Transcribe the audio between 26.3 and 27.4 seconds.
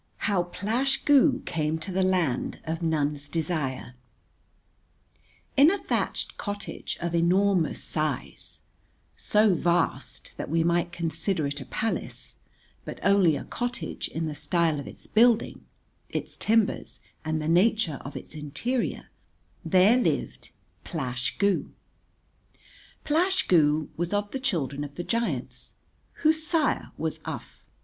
sire was